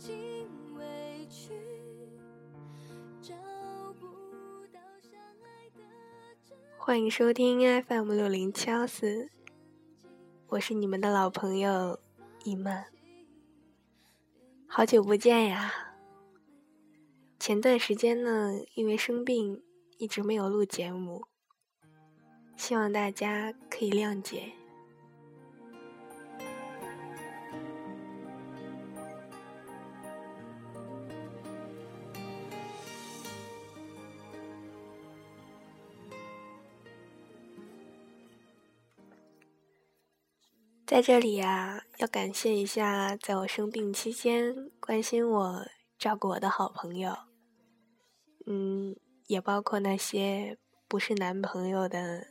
[0.00, 0.16] 情
[0.76, 1.52] 委屈
[6.78, 9.28] 欢迎收听 FM 六零七幺四，
[10.46, 12.00] 我是你们的老朋友
[12.44, 12.86] 一曼，
[14.66, 15.70] 好久不见呀！
[17.38, 19.62] 前段时间呢，因为生病，
[19.98, 21.26] 一直没有录节目，
[22.56, 24.54] 希望大家可以谅解。
[40.90, 45.64] 在这里呀，要感谢一下在我生病期间关心我、
[45.96, 47.16] 照顾我的好朋友，
[48.44, 48.96] 嗯，
[49.28, 50.58] 也包括那些
[50.88, 52.26] 不是男朋友的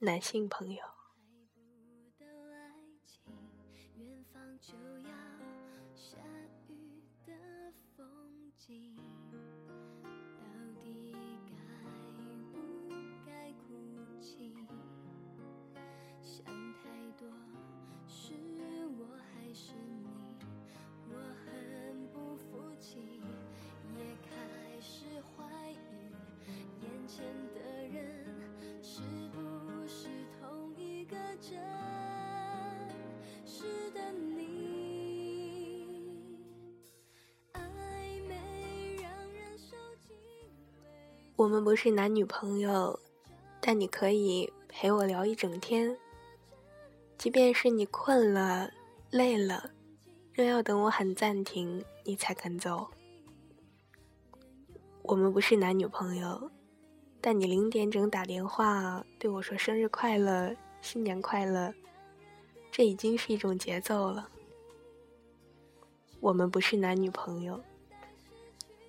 [0.00, 0.93] 男性朋友。
[41.36, 42.98] 我们不是男女朋友，
[43.60, 45.94] 但你可以陪我聊一整天。
[47.18, 48.70] 即便是你困了、
[49.10, 49.70] 累了，
[50.32, 52.88] 仍要等我喊暂停，你才肯走。
[55.02, 56.50] 我们不是男女朋友，
[57.20, 60.54] 但你零点整打电话对我说生日快乐、
[60.84, 61.72] 新年快乐，
[62.70, 64.28] 这已经是一种节奏了。
[66.20, 67.58] 我们不是男女朋友。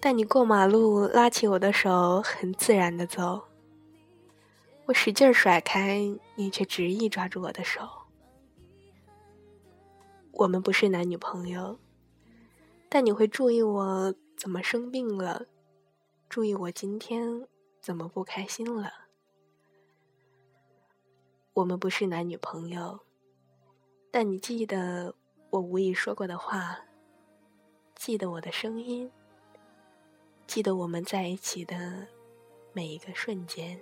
[0.00, 3.44] 但你过马路拉起我的手，很自然的走。
[4.86, 6.00] 我使劲甩开，
[6.34, 7.88] 你却执意抓住我的手。
[10.32, 11.78] 我们不是男女朋友，
[12.88, 15.46] 但你会注意我怎么生病了，
[16.28, 17.46] 注意我今天
[17.80, 19.05] 怎么不开心了。
[21.56, 23.00] 我们不是男女朋友，
[24.10, 25.14] 但你记得
[25.48, 26.78] 我无意说过的话，
[27.94, 29.10] 记得我的声音。
[30.46, 32.06] 记得我们在一起的
[32.74, 33.80] 每一个瞬间。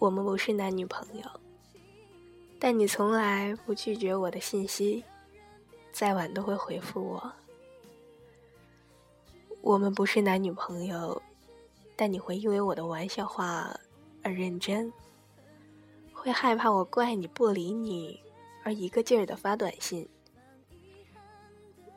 [0.00, 1.24] 我们不是男女朋友。
[2.58, 5.04] 但你从来不拒绝我的信息，
[5.92, 7.32] 再晚都会回复我。
[9.60, 11.20] 我们不是男女朋友，
[11.96, 13.78] 但你会因为我的玩笑话
[14.22, 14.90] 而认真，
[16.14, 18.18] 会害怕我怪你不理你
[18.64, 20.08] 而一个劲儿的发短信。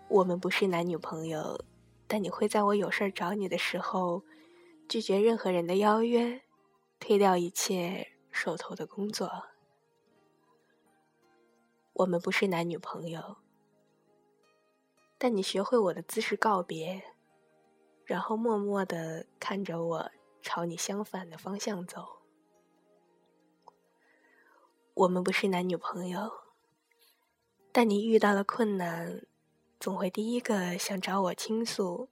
[0.09, 1.57] 我们不是男女朋友，
[2.05, 4.21] 但你会在我有事儿找你的时候，
[4.89, 6.41] 拒绝任何人的邀约，
[7.05, 9.47] 推掉一切手头的工作。
[11.91, 13.39] 我们不是男女朋友，
[15.17, 17.03] 但你学会我的姿势告别，
[18.05, 22.21] 然后默默的看着我朝你相反的方向走。
[24.93, 26.31] 我们不是男女朋友，
[27.73, 29.25] 但你遇到了困难，
[29.77, 32.07] 总会第一个想找我倾诉，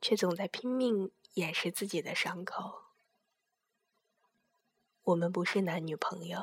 [0.00, 2.83] 却总在拼命掩饰自己的伤口。
[5.04, 6.42] 我们不是男女朋友。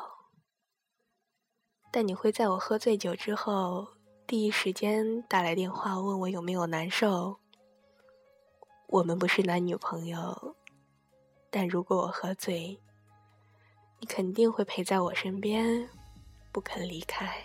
[1.92, 3.88] 但你会在我喝醉酒之后，
[4.28, 7.40] 第一时间打来电话问我有没有难受。
[8.88, 10.56] 我们不是男女朋友，
[11.50, 12.80] 但如果我喝醉，
[14.00, 15.90] 你肯定会陪在我身边，
[16.52, 17.44] 不肯离开。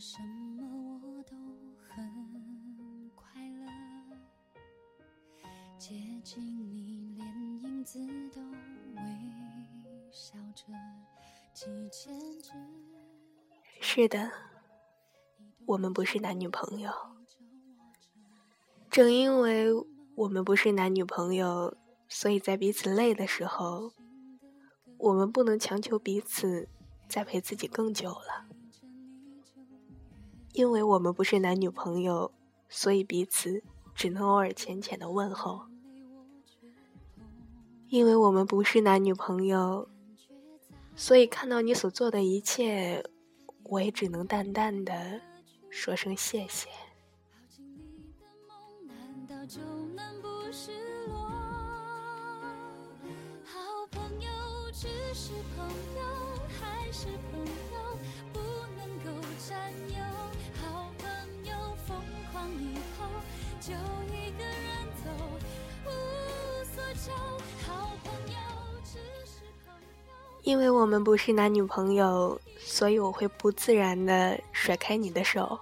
[0.00, 0.18] 什
[0.56, 0.98] 么？
[1.02, 1.36] 我都
[1.76, 3.66] 很快乐。
[5.76, 5.94] 接
[6.24, 6.42] 近
[6.72, 7.98] 你，连影子
[8.34, 9.02] 都微
[10.10, 10.64] 笑着
[13.82, 14.32] 是的，
[15.66, 16.90] 我们不是男女朋友。
[18.90, 19.66] 正因为
[20.14, 21.76] 我们不是男女朋友，
[22.08, 23.92] 所以在彼此累的时候，
[24.96, 26.70] 我们不能强求彼此
[27.06, 28.46] 再陪自己更久了。
[30.52, 32.32] 因为我们不是男女朋友，
[32.68, 33.62] 所以彼此
[33.94, 35.62] 只能偶尔浅浅的问候。
[37.88, 39.88] 因为我们不是男女朋友，
[40.94, 43.04] 所以看到你所做的一切，
[43.64, 45.20] 我也只能淡淡的
[45.70, 46.68] 说声谢谢。
[54.72, 56.02] 只是朋友，
[56.58, 57.98] 还是朋友，
[58.32, 58.38] 不
[58.78, 59.10] 能够
[59.46, 59.94] 占有
[62.40, 63.04] 当以后
[63.60, 63.72] 就
[64.14, 65.10] 一个人走，
[65.84, 65.88] 无
[66.64, 67.12] 所求
[70.42, 75.60] 因为我们不是男女朋友，所以我会不自然的甩开你的手。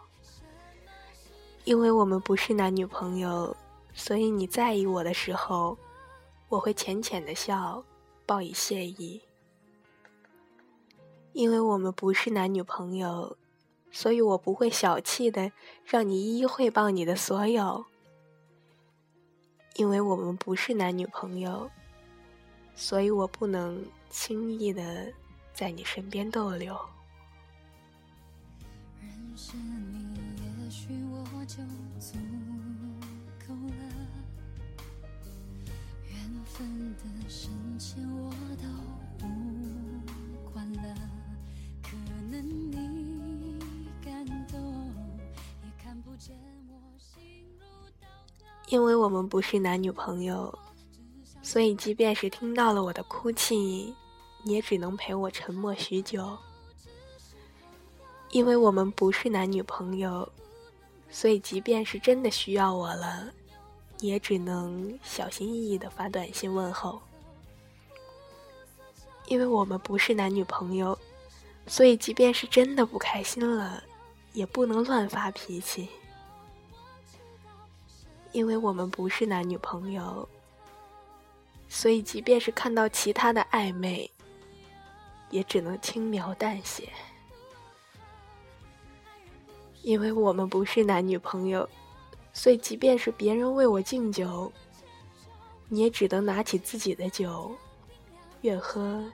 [1.65, 3.57] 因为我们不是男女朋友，
[3.93, 5.77] 所以你在意我的时候，
[6.49, 7.83] 我会浅浅的笑，
[8.25, 9.21] 报以谢意。
[11.33, 13.37] 因为我们不是男女朋友，
[13.91, 15.53] 所以我不会小气的
[15.85, 17.87] 让你一一汇报你的所有。
[19.75, 21.71] 因为我们不是男女朋友，
[22.75, 23.85] 所以我不能。
[24.11, 25.13] 轻易的
[25.53, 26.75] 在你身边逗留。
[28.99, 30.17] 认识你，
[30.65, 31.57] 也许我就
[32.01, 32.17] 足
[33.47, 33.83] 够了。
[36.09, 38.65] 缘分的深浅，我都
[48.69, 50.57] 因为我们不是男女朋友。
[51.41, 53.95] 所以，即便是听到了我的哭泣，
[54.43, 56.37] 你也只能陪我沉默许久。
[58.31, 60.31] 因为我们不是男女朋友，
[61.09, 63.33] 所以即便是真的需要我了，
[64.01, 67.01] 你也只能小心翼翼的发短信问候。
[69.29, 70.99] 因为我们不是男女朋友，
[71.67, 73.83] 所以即便是真的不开心了，
[74.35, 75.89] 也不能乱发脾气。
[78.39, 80.29] 因为我们不是男女朋友。
[81.69, 84.09] 所以，即便是看到其他的暧昧，
[85.29, 86.89] 也只能轻描淡写，
[89.83, 91.69] 因为我们不是男女朋友。
[92.33, 94.53] 所以，即便是别人为我敬酒，
[95.69, 97.53] 你也只能拿起自己的酒，
[98.43, 99.05] 越喝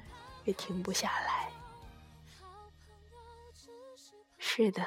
[0.44, 1.50] 越停不下来。
[4.37, 4.85] 是的，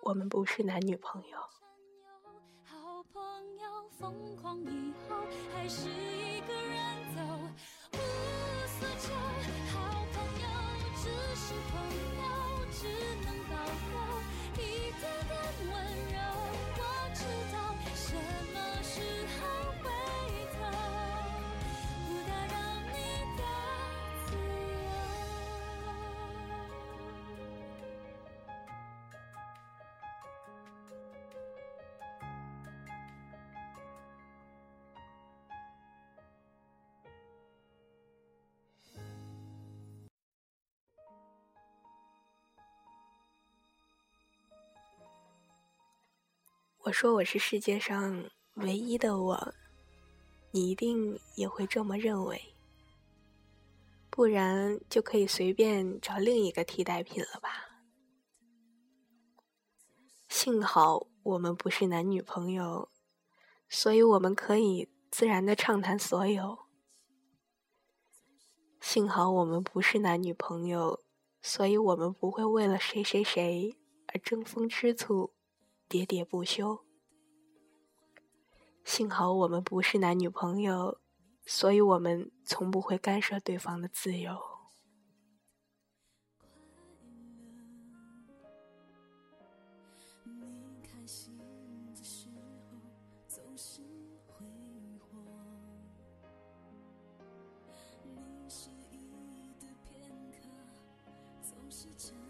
[0.00, 1.36] 我们不是男女朋友。
[3.98, 5.16] 疯狂以后，
[5.52, 6.76] 还是一个人
[7.16, 7.20] 走，
[46.86, 49.54] 我说我是世界上唯一的我，
[50.52, 52.40] 你一定也会这么认为，
[54.08, 57.82] 不然就可以随便找另一个替代品了吧。
[60.28, 62.88] 幸好我们不是男女朋友，
[63.68, 66.56] 所以我们可以自然的畅谈所有。
[68.80, 71.02] 幸好我们不是男女朋友，
[71.42, 75.32] 所以我们不会为了谁谁谁而争风吃醋。
[75.88, 76.85] 喋喋不休。
[78.86, 81.00] 幸好我们不是男女朋友，
[81.44, 84.38] 所以我们从不会干涉对方的自由。
[98.48, 98.70] 失
[99.60, 100.48] 的片刻，
[101.42, 102.25] 总是沉。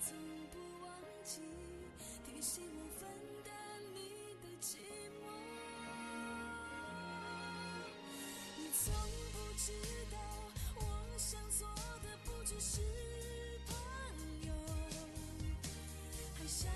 [0.00, 0.16] 从
[0.50, 0.90] 不忘
[1.22, 1.40] 记
[2.24, 3.08] 提醒我分
[3.44, 3.52] 担
[3.94, 3.98] 你
[4.42, 4.76] 的寂
[5.20, 5.22] 寞。
[8.56, 8.92] 你从
[9.32, 9.72] 不知
[10.10, 10.16] 道
[10.76, 11.68] 我想做
[12.02, 12.80] 的不只是
[13.66, 13.76] 朋
[14.46, 14.54] 友
[16.34, 16.70] 还想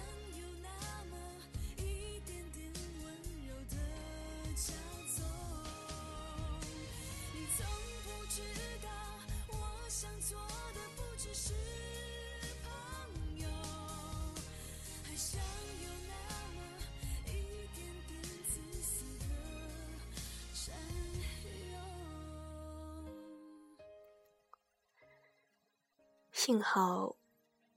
[26.44, 27.16] 幸好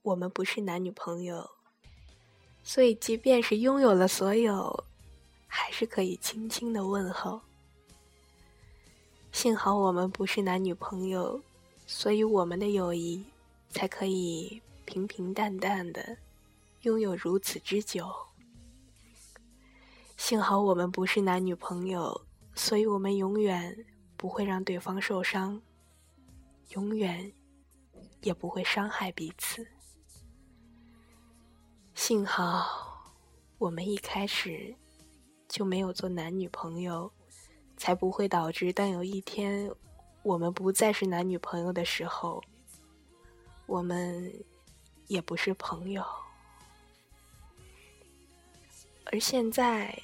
[0.02, 1.48] 我们不是男女朋友，
[2.62, 4.84] 所以即便是拥有了所有，
[5.46, 7.40] 还是可以轻轻的问候。
[9.32, 11.40] 幸好我们不是男女朋友，
[11.86, 13.24] 所以我们的友谊
[13.70, 16.18] 才可以平平淡淡的
[16.82, 18.06] 拥有如此之久。
[20.18, 22.20] 幸好我们不是男女朋友，
[22.54, 23.86] 所以我们永远
[24.18, 25.58] 不会让对方受伤，
[26.74, 27.32] 永远
[28.22, 29.66] 也不会伤害彼此。
[31.94, 33.12] 幸好
[33.58, 34.74] 我们一开始
[35.48, 37.10] 就没有做男女朋友。
[37.80, 39.72] 才不会导致，当有一天
[40.24, 42.42] 我们不再是男女朋友的时候，
[43.66, 44.44] 我们
[45.06, 46.04] 也不是朋友。
[49.04, 49.96] 而现在，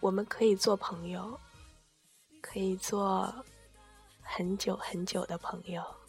[0.00, 1.38] 我们可以做朋友，
[2.42, 3.32] 可以做
[4.20, 5.99] 很久很久的朋友。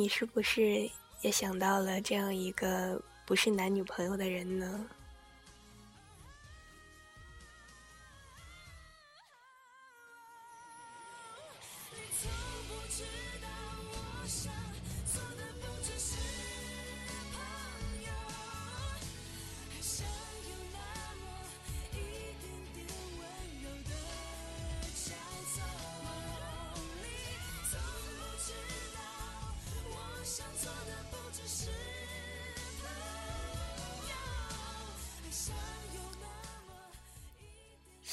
[0.00, 0.90] 你是不是
[1.20, 4.86] 也想到了这样一个不是男女朋友的人呢？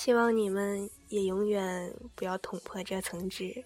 [0.08, 3.66] 希望你们也永远不要捅破这层纸，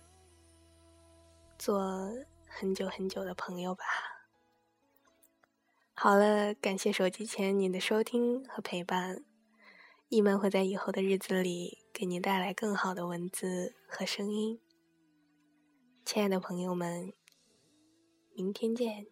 [1.60, 2.12] 做
[2.48, 3.84] 很久很久的朋友吧。
[5.94, 9.24] 好了，感谢手机前你的收听和陪伴，
[10.10, 14.60] 一门会在以后的日子里给您带来更好的文字和声音。
[16.04, 17.14] 亲爱的朋友们，
[18.34, 19.11] 明天见。